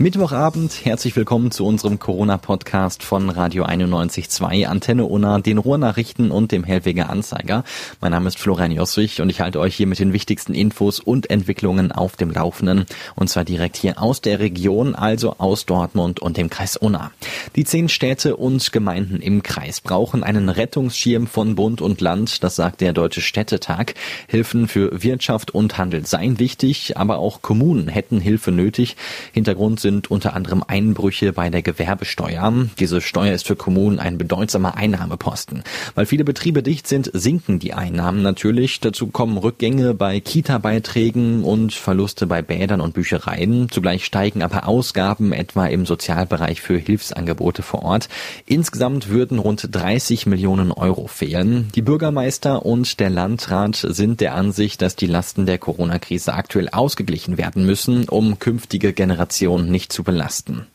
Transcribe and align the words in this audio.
Mittwochabend, 0.00 0.86
herzlich 0.86 1.14
willkommen 1.14 1.50
zu 1.50 1.66
unserem 1.66 1.98
Corona-Podcast 1.98 3.02
von 3.02 3.28
Radio 3.28 3.66
91.2, 3.66 4.64
Antenne 4.64 5.04
Unna, 5.04 5.40
den 5.40 5.58
Ruhrnachrichten 5.58 6.30
und 6.30 6.52
dem 6.52 6.64
Hellweger 6.64 7.10
Anzeiger. 7.10 7.64
Mein 8.00 8.12
Name 8.12 8.28
ist 8.28 8.38
Florian 8.38 8.72
Jossrich 8.72 9.20
und 9.20 9.28
ich 9.28 9.42
halte 9.42 9.60
euch 9.60 9.76
hier 9.76 9.86
mit 9.86 9.98
den 9.98 10.14
wichtigsten 10.14 10.54
Infos 10.54 11.00
und 11.00 11.28
Entwicklungen 11.28 11.92
auf 11.92 12.16
dem 12.16 12.30
Laufenden. 12.30 12.86
Und 13.14 13.28
zwar 13.28 13.44
direkt 13.44 13.76
hier 13.76 14.00
aus 14.00 14.22
der 14.22 14.38
Region, 14.40 14.94
also 14.94 15.34
aus 15.36 15.66
Dortmund 15.66 16.18
und 16.18 16.38
dem 16.38 16.48
Kreis 16.48 16.78
Unna. 16.78 17.10
Die 17.54 17.64
zehn 17.64 17.90
Städte 17.90 18.36
und 18.36 18.72
Gemeinden 18.72 19.20
im 19.20 19.42
Kreis 19.42 19.82
brauchen 19.82 20.22
einen 20.24 20.48
Rettungsschirm 20.48 21.26
von 21.26 21.56
Bund 21.56 21.82
und 21.82 22.00
Land, 22.00 22.42
das 22.42 22.56
sagt 22.56 22.80
der 22.80 22.94
Deutsche 22.94 23.20
Städtetag. 23.20 23.92
Hilfen 24.28 24.66
für 24.66 25.02
Wirtschaft 25.02 25.50
und 25.50 25.76
Handel 25.76 26.06
seien 26.06 26.38
wichtig, 26.38 26.96
aber 26.96 27.18
auch 27.18 27.42
Kommunen 27.42 27.88
hätten 27.88 28.18
Hilfe 28.18 28.50
nötig. 28.50 28.96
Hintergrund 29.34 29.78
sind 29.78 29.89
sind 29.90 30.08
unter 30.08 30.34
anderem 30.34 30.62
Einbrüche 30.64 31.32
bei 31.32 31.50
der 31.50 31.62
Gewerbesteuer. 31.62 32.52
Diese 32.78 33.00
Steuer 33.00 33.34
ist 33.34 33.48
für 33.48 33.56
Kommunen 33.56 33.98
ein 33.98 34.18
bedeutsamer 34.18 34.76
Einnahmeposten. 34.76 35.64
Weil 35.96 36.06
viele 36.06 36.22
Betriebe 36.22 36.62
dicht 36.62 36.86
sind, 36.86 37.10
sinken 37.12 37.58
die 37.58 37.74
Einnahmen 37.74 38.22
natürlich. 38.22 38.78
Dazu 38.78 39.08
kommen 39.08 39.36
Rückgänge 39.36 39.94
bei 39.94 40.20
Kita-Beiträgen 40.20 41.42
und 41.42 41.72
Verluste 41.74 42.28
bei 42.28 42.40
Bädern 42.40 42.80
und 42.80 42.94
Büchereien. 42.94 43.68
Zugleich 43.68 44.04
steigen 44.04 44.44
aber 44.44 44.68
Ausgaben 44.68 45.32
etwa 45.32 45.66
im 45.66 45.84
Sozialbereich 45.86 46.60
für 46.60 46.76
Hilfsangebote 46.76 47.62
vor 47.62 47.82
Ort. 47.82 48.08
Insgesamt 48.46 49.08
würden 49.08 49.40
rund 49.40 49.74
30 49.74 50.26
Millionen 50.26 50.70
Euro 50.70 51.08
fehlen. 51.08 51.68
Die 51.74 51.82
Bürgermeister 51.82 52.64
und 52.64 53.00
der 53.00 53.10
Landrat 53.10 53.84
sind 53.88 54.20
der 54.20 54.36
Ansicht, 54.36 54.82
dass 54.82 54.94
die 54.94 55.06
Lasten 55.06 55.46
der 55.46 55.58
Corona-Krise 55.58 56.32
aktuell 56.32 56.68
ausgeglichen 56.68 57.38
werden 57.38 57.66
müssen, 57.66 58.08
um 58.08 58.38
künftige 58.38 58.92
Generationen 58.92 59.68
nicht 59.72 59.79
nicht 59.80 59.94
zu 59.94 60.04
belasten. 60.04 60.66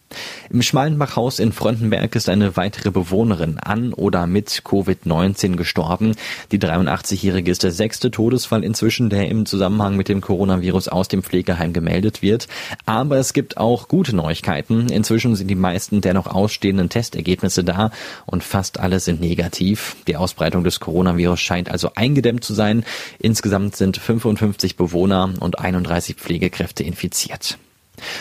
Im 0.50 0.64
Schmalenbachhaus 0.64 1.38
in 1.38 1.52
Fröndenberg 1.52 2.16
ist 2.16 2.28
eine 2.28 2.58
weitere 2.58 2.90
Bewohnerin 2.90 3.60
an 3.60 3.94
oder 3.94 4.26
mit 4.26 4.50
Covid-19 4.50 5.58
gestorben. 5.58 6.16
Die 6.52 6.58
83-Jährige 6.58 7.52
ist 7.52 7.62
der 7.62 7.72
sechste 7.72 8.10
Todesfall 8.10 8.64
inzwischen, 8.64 9.12
der 9.12 9.28
im 9.28 9.46
Zusammenhang 9.46 9.96
mit 9.96 10.08
dem 10.08 10.22
Coronavirus 10.22 10.88
aus 10.88 11.08
dem 11.08 11.22
Pflegeheim 11.22 11.72
gemeldet 11.72 12.24
wird. 12.24 12.48
Aber 12.88 13.18
es 13.18 13.34
gibt 13.34 13.58
auch 13.58 13.88
gute 13.88 14.16
Neuigkeiten. 14.16 14.90
Inzwischen 14.90 15.36
sind 15.36 15.50
die 15.50 15.56
meisten 15.56 16.02
der 16.02 16.16
noch 16.16 16.28
ausstehenden 16.28 16.90
Testergebnisse 16.90 17.64
da 17.64 17.92
und 18.26 18.44
fast 18.44 18.80
alle 18.80 19.00
sind 19.00 19.22
negativ. 19.22 19.98
Die 20.08 20.16
Ausbreitung 20.16 20.64
des 20.64 20.80
Coronavirus 20.80 21.40
scheint 21.40 21.70
also 21.70 21.92
eingedämmt 21.94 22.44
zu 22.44 22.56
sein. 22.56 22.86
Insgesamt 23.20 23.76
sind 23.76 23.98
55 23.98 24.78
Bewohner 24.78 25.34
und 25.40 25.60
31 25.60 26.16
Pflegekräfte 26.16 26.84
infiziert. 26.84 27.60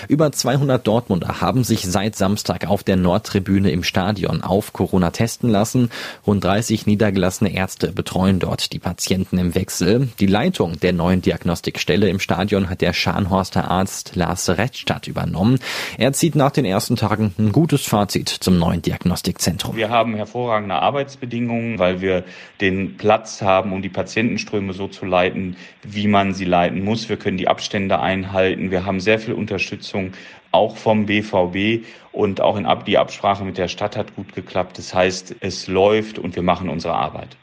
Über 0.08 0.32
200 0.32 0.86
Dortmunder 0.86 1.40
haben 1.40 1.64
sich 1.64 1.82
seit 1.82 2.16
Samstag 2.16 2.66
auf 2.66 2.82
der 2.82 2.96
Nordtribüne 2.96 3.70
im 3.70 3.82
Stadion 3.82 4.42
auf 4.42 4.72
Corona 4.72 5.10
testen 5.10 5.50
lassen. 5.50 5.90
Rund 6.26 6.44
30 6.44 6.86
niedergelassene 6.86 7.54
Ärzte 7.54 7.92
betreuen 7.92 8.38
dort 8.38 8.72
die 8.72 8.78
Patienten 8.78 9.38
im 9.38 9.54
Wechsel. 9.54 10.08
Die 10.20 10.26
Leitung 10.26 10.78
der 10.80 10.92
neuen 10.92 11.22
Diagnostikstelle 11.22 12.08
im 12.08 12.20
Stadion 12.20 12.70
hat 12.70 12.80
der 12.80 12.92
Scharnhorster 12.92 13.70
Arzt 13.70 14.16
Lars 14.16 14.48
Rechtstadt 14.48 15.08
übernommen. 15.08 15.58
Er 15.98 16.12
zieht 16.12 16.34
nach 16.34 16.50
den 16.50 16.64
ersten 16.64 16.96
Tagen 16.96 17.34
ein 17.38 17.52
gutes 17.52 17.86
Fazit 17.86 18.28
zum 18.28 18.58
neuen 18.58 18.82
Diagnostikzentrum. 18.82 19.76
Wir 19.76 19.90
haben 19.90 20.14
hervorragende 20.14 20.76
Arbeitsbedingungen, 20.76 21.78
weil 21.78 22.00
wir 22.00 22.24
den 22.60 22.96
Platz 22.96 23.42
haben, 23.42 23.72
um 23.72 23.82
die 23.82 23.88
Patientenströme 23.88 24.72
so 24.72 24.88
zu 24.88 25.04
leiten, 25.04 25.56
wie 25.82 26.06
man 26.06 26.34
sie 26.34 26.44
leiten 26.44 26.84
muss. 26.84 27.08
Wir 27.08 27.16
können 27.16 27.38
die 27.38 27.48
Abstände 27.48 28.00
einhalten. 28.00 28.70
Wir 28.70 28.86
haben 28.86 29.00
sehr 29.00 29.18
viel 29.18 29.34
Unterstützung 29.34 29.63
Unterstützung 29.64 30.12
auch 30.52 30.76
vom 30.76 31.06
BVB 31.06 31.84
und 32.12 32.40
auch 32.40 32.56
in 32.56 32.68
die 32.86 32.98
Absprache 32.98 33.44
mit 33.44 33.58
der 33.58 33.68
Stadt 33.68 33.96
hat 33.96 34.14
gut 34.14 34.34
geklappt. 34.34 34.78
Das 34.78 34.94
heißt, 34.94 35.36
es 35.40 35.66
läuft 35.66 36.18
und 36.18 36.36
wir 36.36 36.42
machen 36.42 36.68
unsere 36.68 36.94
Arbeit. 36.94 37.36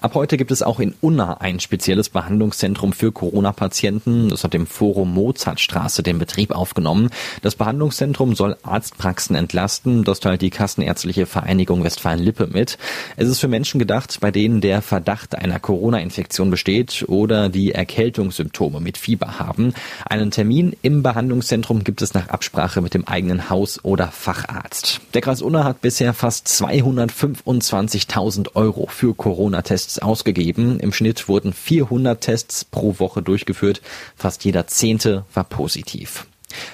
Ab 0.00 0.14
heute 0.14 0.36
gibt 0.36 0.50
es 0.50 0.62
auch 0.62 0.80
in 0.80 0.94
Unna 1.00 1.38
ein 1.40 1.60
spezielles 1.60 2.08
Behandlungszentrum 2.08 2.92
für 2.92 3.12
Corona-Patienten. 3.12 4.28
Das 4.28 4.44
hat 4.44 4.54
im 4.54 4.66
Forum 4.66 5.14
Mozartstraße 5.14 6.02
den 6.02 6.18
Betrieb 6.18 6.50
aufgenommen. 6.50 7.10
Das 7.42 7.56
Behandlungszentrum 7.56 8.34
soll 8.34 8.56
Arztpraxen 8.62 9.36
entlasten. 9.36 10.04
Das 10.04 10.20
teilt 10.20 10.42
die 10.42 10.50
Kassenärztliche 10.50 11.26
Vereinigung 11.26 11.84
Westfalen-Lippe 11.84 12.48
mit. 12.48 12.78
Es 13.16 13.28
ist 13.28 13.40
für 13.40 13.48
Menschen 13.48 13.78
gedacht, 13.78 14.18
bei 14.20 14.30
denen 14.30 14.60
der 14.60 14.82
Verdacht 14.82 15.34
einer 15.34 15.58
Corona-Infektion 15.58 16.50
besteht 16.50 17.04
oder 17.08 17.48
die 17.48 17.72
Erkältungssymptome 17.72 18.80
mit 18.80 18.98
Fieber 18.98 19.38
haben. 19.38 19.74
Einen 20.04 20.30
Termin 20.30 20.76
im 20.82 21.02
Behandlungszentrum 21.02 21.84
gibt 21.84 22.02
es 22.02 22.14
nach 22.14 22.28
Absprache 22.28 22.80
mit 22.80 22.94
dem 22.94 23.06
eigenen 23.06 23.50
Haus- 23.50 23.84
oder 23.84 24.08
Facharzt. 24.08 25.00
Der 25.14 25.20
Kreis 25.20 25.42
Unna 25.42 25.64
hat 25.64 25.80
bisher 25.80 26.14
fast 26.14 26.48
225.000 26.48 28.54
Euro 28.54 28.86
für 28.88 29.14
Corona 29.14 29.62
Corona-Tests 29.76 29.98
ausgegeben. 29.98 30.80
Im 30.80 30.92
Schnitt 30.92 31.28
wurden 31.28 31.52
400 31.52 32.20
Tests 32.20 32.64
pro 32.64 32.98
Woche 32.98 33.22
durchgeführt. 33.22 33.82
Fast 34.16 34.44
jeder 34.44 34.66
Zehnte 34.66 35.24
war 35.34 35.44
positiv. 35.44 36.26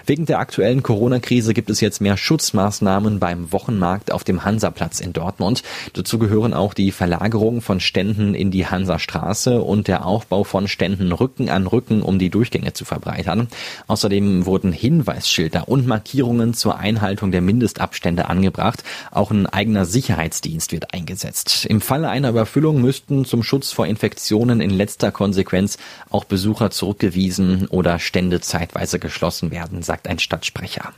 Wegen 0.06 0.26
der 0.26 0.38
aktuellen 0.38 0.82
Corona-Krise 0.82 1.54
gibt 1.54 1.70
es 1.70 1.81
jetzt 1.81 2.00
mehr 2.00 2.16
Schutzmaßnahmen 2.16 3.19
beim 3.19 3.53
Wochenmarkt 3.53 4.12
auf 4.12 4.25
dem 4.25 4.44
Hansaplatz 4.44 5.00
in 5.00 5.12
Dortmund. 5.12 5.62
Dazu 5.93 6.19
gehören 6.19 6.54
auch 6.54 6.75
die 6.75 6.93
Verlagerung 6.93 7.60
von 7.62 7.81
Ständen 7.81 8.34
in 8.34 8.50
die 8.50 8.66
Hansastraße 8.66 9.62
und 9.62 9.88
der 9.88 10.06
Aufbau 10.06 10.44
von 10.44 10.69
Ständen 10.69 11.12
Rücken 11.12 11.48
an 11.48 11.66
Rücken, 11.66 12.03
um 12.03 12.19
die 12.19 12.31
Durchgänge 12.31 12.72
zu 12.72 12.84
verbreitern. 12.84 13.48
Außerdem 13.87 14.47
wurden 14.47 14.72
Hinweisschilder 14.72 15.69
und 15.69 15.87
Markierungen 15.87 16.54
zur 16.54 16.78
Einhaltung 16.78 17.32
der 17.32 17.41
Mindestabstände 17.41 18.28
angebracht. 18.28 18.84
Auch 19.10 19.31
ein 19.31 19.47
eigener 19.47 19.84
Sicherheitsdienst 19.84 20.72
wird 20.72 20.93
eingesetzt. 20.94 21.66
Im 21.66 21.81
Falle 21.81 22.09
einer 22.09 22.31
Überfüllung 22.31 22.81
müssten 22.81 23.25
zum 23.25 23.43
Schutz 23.43 23.72
vor 23.72 23.87
Infektionen 23.87 24.60
in 24.60 24.70
letzter 24.70 25.12
Konsequenz 25.12 25.78
auch 26.10 26.25
Besucher 26.25 26.70
zurückgewiesen 26.70 27.66
oder 27.69 27.99
Stände 27.99 28.41
zeitweise 28.41 28.99
geschlossen 28.99 29.50
werden 29.50 29.71
werden, 29.72 29.82
sagt 29.82 30.08
ein 30.08 30.18
Stadtsprecher. 30.18 30.92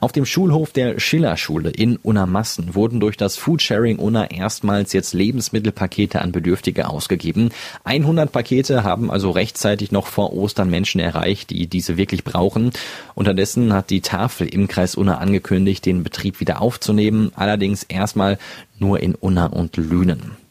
Auf 0.00 0.10
dem 0.10 0.26
Schulhof 0.26 0.72
der 0.72 0.98
Schillerschule 0.98 1.70
in 1.70 1.96
Unnermassen 1.96 2.74
wurden 2.74 2.98
durch 2.98 3.16
das 3.16 3.36
Foodsharing 3.36 3.96
Unna 3.98 4.28
erstmals 4.28 4.92
jetzt 4.92 5.14
Lebensmittelpakete 5.14 6.20
an 6.20 6.32
Bedürftige 6.32 6.88
ausgegeben. 6.88 7.50
100 7.84 8.32
Pakete 8.32 8.82
haben 8.82 9.08
also 9.08 9.30
rechtzeitig 9.30 9.92
noch 9.92 10.08
vor 10.08 10.32
Ostern 10.32 10.68
Menschen 10.68 11.00
erreicht, 11.00 11.50
die 11.50 11.68
diese 11.68 11.96
wirklich 11.96 12.24
brauchen. 12.24 12.72
Unterdessen 13.14 13.72
hat 13.72 13.90
die 13.90 14.00
Tafel 14.00 14.48
im 14.48 14.66
Kreis 14.66 14.96
Unna 14.96 15.18
angekündigt, 15.18 15.86
den 15.86 16.02
Betrieb 16.02 16.40
wieder 16.40 16.60
aufzunehmen, 16.60 17.30
allerdings 17.36 17.84
erstmal 17.84 18.38
nur 18.80 19.00
in 19.00 19.14
Unna 19.14 19.46
und 19.46 19.76
Lünen. 19.76 20.41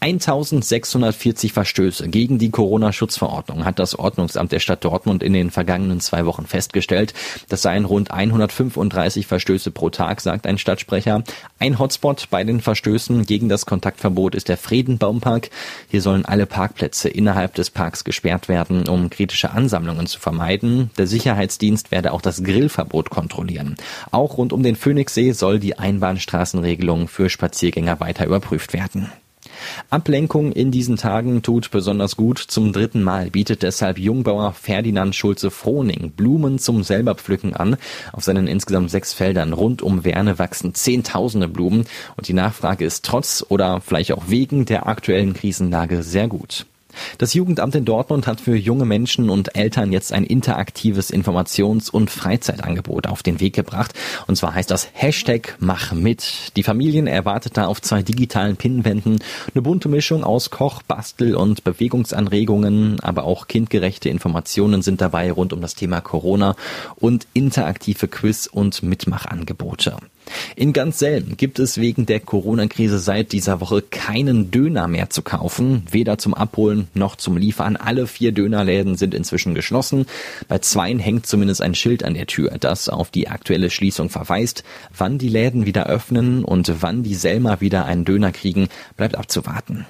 1640 0.00 1.52
Verstöße 1.52 2.08
gegen 2.08 2.38
die 2.38 2.50
Corona-Schutzverordnung 2.50 3.64
hat 3.64 3.80
das 3.80 3.98
Ordnungsamt 3.98 4.52
der 4.52 4.60
Stadt 4.60 4.84
Dortmund 4.84 5.24
in 5.24 5.32
den 5.32 5.50
vergangenen 5.50 5.98
zwei 5.98 6.24
Wochen 6.24 6.46
festgestellt. 6.46 7.14
Das 7.48 7.62
seien 7.62 7.84
rund 7.84 8.12
135 8.12 9.26
Verstöße 9.26 9.72
pro 9.72 9.90
Tag, 9.90 10.20
sagt 10.20 10.46
ein 10.46 10.56
Stadtsprecher. 10.56 11.24
Ein 11.58 11.80
Hotspot 11.80 12.28
bei 12.30 12.44
den 12.44 12.60
Verstößen 12.60 13.26
gegen 13.26 13.48
das 13.48 13.66
Kontaktverbot 13.66 14.36
ist 14.36 14.48
der 14.48 14.56
Friedenbaumpark. 14.56 15.50
Hier 15.88 16.00
sollen 16.00 16.24
alle 16.24 16.46
Parkplätze 16.46 17.08
innerhalb 17.08 17.54
des 17.54 17.70
Parks 17.70 18.04
gesperrt 18.04 18.48
werden, 18.48 18.86
um 18.86 19.10
kritische 19.10 19.50
Ansammlungen 19.50 20.06
zu 20.06 20.20
vermeiden. 20.20 20.90
Der 20.96 21.08
Sicherheitsdienst 21.08 21.90
werde 21.90 22.12
auch 22.12 22.22
das 22.22 22.44
Grillverbot 22.44 23.10
kontrollieren. 23.10 23.74
Auch 24.12 24.38
rund 24.38 24.52
um 24.52 24.62
den 24.62 24.76
Phoenixsee 24.76 25.32
soll 25.32 25.58
die 25.58 25.76
Einbahnstraßenregelung 25.76 27.08
für 27.08 27.28
Spaziergänger 27.28 27.98
weiter 27.98 28.26
überprüft 28.26 28.72
werden. 28.72 29.10
Ablenkung 29.90 30.52
in 30.52 30.70
diesen 30.70 30.96
Tagen 30.96 31.42
tut 31.42 31.70
besonders 31.70 32.16
gut. 32.16 32.38
Zum 32.38 32.72
dritten 32.72 33.02
Mal 33.02 33.30
bietet 33.30 33.62
deshalb 33.62 33.98
Jungbauer 33.98 34.52
Ferdinand 34.52 35.14
Schulze-Frohning 35.14 36.12
Blumen 36.12 36.58
zum 36.58 36.82
Selberpflücken 36.82 37.54
an. 37.54 37.76
Auf 38.12 38.24
seinen 38.24 38.46
insgesamt 38.46 38.90
sechs 38.90 39.12
Feldern 39.12 39.52
rund 39.52 39.82
um 39.82 40.04
Werne 40.04 40.38
wachsen 40.38 40.74
Zehntausende 40.74 41.48
Blumen 41.48 41.84
und 42.16 42.28
die 42.28 42.34
Nachfrage 42.34 42.84
ist 42.84 43.04
trotz 43.04 43.44
oder 43.48 43.80
vielleicht 43.80 44.12
auch 44.12 44.24
wegen 44.28 44.64
der 44.64 44.86
aktuellen 44.86 45.34
Krisenlage 45.34 46.02
sehr 46.02 46.28
gut. 46.28 46.66
Das 47.18 47.34
Jugendamt 47.34 47.74
in 47.74 47.84
Dortmund 47.84 48.26
hat 48.26 48.40
für 48.40 48.56
junge 48.56 48.84
Menschen 48.84 49.30
und 49.30 49.56
Eltern 49.56 49.92
jetzt 49.92 50.12
ein 50.12 50.24
interaktives 50.24 51.12
Informations- 51.12 51.90
und 51.90 52.10
Freizeitangebot 52.10 53.06
auf 53.06 53.22
den 53.22 53.40
Weg 53.40 53.54
gebracht. 53.54 53.94
Und 54.26 54.36
zwar 54.36 54.54
heißt 54.54 54.70
das 54.70 54.88
Hashtag 54.92 55.56
Mach 55.60 55.92
mit. 55.92 56.56
Die 56.56 56.62
Familien 56.62 57.06
erwartet 57.06 57.56
da 57.56 57.66
auf 57.66 57.80
zwei 57.82 58.02
digitalen 58.02 58.56
Pinnwänden 58.56 59.18
eine 59.54 59.62
bunte 59.62 59.88
Mischung 59.88 60.24
aus 60.24 60.50
Koch, 60.50 60.82
Bastel 60.82 61.34
und 61.34 61.64
Bewegungsanregungen, 61.64 63.00
aber 63.00 63.24
auch 63.24 63.48
kindgerechte 63.48 64.08
Informationen 64.08 64.82
sind 64.82 65.00
dabei 65.00 65.32
rund 65.32 65.52
um 65.52 65.60
das 65.60 65.74
Thema 65.74 66.00
Corona 66.00 66.56
und 66.96 67.26
interaktive 67.34 68.08
Quiz- 68.08 68.46
und 68.46 68.82
Mitmachangebote. 68.82 69.96
In 70.56 70.72
ganz 70.72 70.98
selten 70.98 71.36
gibt 71.36 71.58
es 71.58 71.78
wegen 71.78 72.06
der 72.06 72.20
Corona-Krise 72.20 72.98
seit 72.98 73.32
dieser 73.32 73.60
Woche 73.60 73.82
keinen 73.82 74.50
Döner 74.50 74.88
mehr 74.88 75.10
zu 75.10 75.22
kaufen, 75.22 75.84
weder 75.90 76.18
zum 76.18 76.34
Abholen 76.34 76.88
noch 76.94 77.16
zum 77.16 77.36
Liefern. 77.36 77.76
Alle 77.76 78.06
vier 78.06 78.32
Dönerläden 78.32 78.96
sind 78.96 79.14
inzwischen 79.14 79.54
geschlossen. 79.54 80.06
Bei 80.48 80.58
zweien 80.58 80.98
hängt 80.98 81.26
zumindest 81.26 81.62
ein 81.62 81.74
Schild 81.74 82.04
an 82.04 82.14
der 82.14 82.26
Tür, 82.26 82.56
das 82.58 82.88
auf 82.88 83.10
die 83.10 83.28
aktuelle 83.28 83.70
Schließung 83.70 84.10
verweist. 84.10 84.64
Wann 84.96 85.18
die 85.18 85.28
Läden 85.28 85.66
wieder 85.66 85.86
öffnen 85.86 86.44
und 86.44 86.82
wann 86.82 87.02
die 87.02 87.14
Selma 87.14 87.60
wieder 87.60 87.84
einen 87.84 88.04
Döner 88.04 88.32
kriegen, 88.32 88.68
bleibt 88.96 89.16
abzuwarten. 89.16 89.86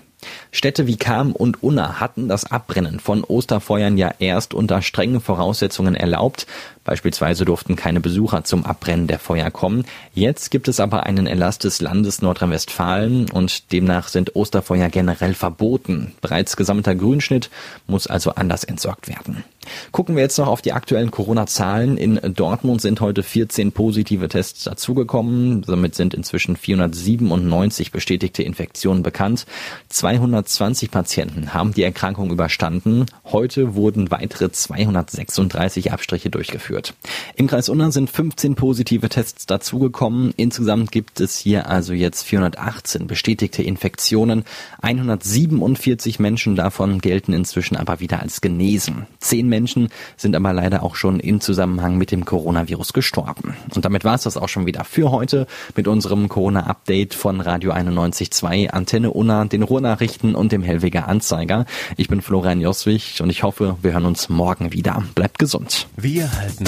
Städte 0.51 0.87
wie 0.87 0.97
Kam 0.97 1.33
und 1.33 1.63
Unna 1.63 2.01
hatten 2.01 2.29
das 2.29 2.51
Abbrennen 2.51 2.99
von 3.01 3.23
Osterfeuern 3.23 3.97
ja 3.97 4.13
erst 4.19 4.55
unter 4.55 4.83
strengen 4.83 5.21
Voraussetzungen 5.21 5.95
erlaubt. 5.95 6.47
Beispielsweise 6.89 7.45
durften 7.45 7.77
keine 7.77 8.01
Besucher 8.01 8.45
zum 8.45 8.65
Abbrennen 8.65 9.09
der 9.09 9.19
Feuer 9.19 9.51
kommen. 9.51 9.85
Jetzt 10.15 10.51
gibt 10.51 10.69
es 10.69 10.81
aber 10.81 11.03
einen 11.03 11.27
Erlass 11.27 11.59
des 11.59 11.83
Landes 11.83 12.23
Nordrhein-Westfalen 12.23 13.31
und 13.31 13.73
demnach 13.73 14.09
sind 14.09 14.35
Osterfeuer 14.35 14.89
generell 14.89 15.35
verboten. 15.35 16.15
Bereits 16.23 16.57
gesammelter 16.57 16.95
Grünschnitt 16.95 17.51
muss 17.87 18.07
also 18.07 18.31
anders 18.31 18.65
entsorgt 18.65 19.07
werden. 19.07 19.45
Gucken 19.93 20.17
wir 20.17 20.23
jetzt 20.23 20.39
noch 20.39 20.47
auf 20.47 20.63
die 20.63 20.73
aktuellen 20.73 21.11
Corona-Zahlen. 21.11 21.99
In 21.99 22.19
Dortmund 22.35 22.81
sind 22.81 23.03
heute 23.03 23.23
14 23.23 23.73
positive 23.73 24.29
Tests 24.29 24.65
dazugekommen. 24.65 25.61
Damit 25.63 25.95
sind 25.95 26.15
inzwischen 26.15 26.57
497 26.57 27.93
bestätigte 27.93 28.43
Infektionen 28.43 29.03
bekannt. 29.03 29.45
220 29.91 30.91
Patienten 30.91 31.53
haben 31.53 31.75
die 31.75 31.83
Erkrankung 31.83 32.31
überstanden. 32.31 33.05
Heute 33.27 33.75
wurden 33.75 34.11
weitere 34.11 34.51
236 34.51 35.93
Abstriche 35.93 36.31
durchgeführt. 36.31 36.78
Im 37.37 37.47
Kreis 37.47 37.69
Unna 37.69 37.91
sind 37.91 38.11
15 38.11 38.55
positive 38.55 39.09
Tests 39.09 39.47
dazugekommen. 39.47 40.33
Insgesamt 40.37 40.93
gibt 40.93 41.21
es 41.21 41.39
hier 41.39 41.69
also 41.69 41.93
jetzt 41.93 42.23
418 42.23 43.07
bestätigte 43.07 43.63
Infektionen. 43.63 44.45
147 44.83 46.19
Menschen 46.19 46.57
davon 46.57 47.01
gelten 47.01 47.33
inzwischen 47.33 47.77
aber 47.77 48.01
wieder 48.01 48.21
als 48.21 48.41
genesen. 48.41 49.07
Zehn 49.19 49.49
Menschen 49.49 49.89
sind 50.17 50.37
aber 50.37 50.53
leider 50.53 50.83
auch 50.83 50.95
schon 50.95 51.21
im 51.21 51.41
Zusammenhang 51.41 51.97
mit 51.99 52.11
dem 52.11 52.25
Coronavirus 52.25 52.93
gestorben. 52.93 53.57
Und 53.75 53.85
damit 53.85 54.05
war 54.05 54.15
es 54.15 54.23
das 54.23 54.37
auch 54.37 54.49
schon 54.49 54.67
wieder 54.67 54.85
für 54.85 55.11
heute 55.11 55.47
mit 55.77 55.89
unserem 55.89 56.29
Corona-Update 56.29 57.15
von 57.15 57.41
Radio 57.41 57.73
91.2, 57.73 58.69
Antenne 58.71 59.11
Unna, 59.11 59.45
den 59.45 59.63
Ruhrnachrichten 59.63 60.35
und 60.35 60.53
dem 60.53 60.63
Hellweger 60.63 61.09
Anzeiger. 61.09 61.67
Ich 61.97 62.09
bin 62.09 62.23
Florian 62.23 62.61
Joswig 62.61 63.21
und 63.21 63.31
ich 63.31 63.43
hoffe, 63.43 63.77
wir 63.83 63.93
hören 63.93 64.07
uns 64.07 64.29
morgen 64.29 64.73
wieder. 64.73 65.03
Bleibt 65.15 65.39
gesund. 65.39 65.89
Wir 65.97 66.33
halten 66.33 66.68